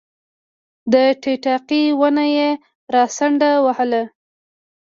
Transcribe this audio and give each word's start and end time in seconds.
د 0.91 0.95
ټیټاقې 1.21 1.83
ونه 1.99 2.25
یې 2.35 2.49
راڅنډ 2.93 3.41
وهله 3.65 4.03